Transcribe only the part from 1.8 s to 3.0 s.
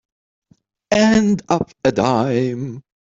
a dime.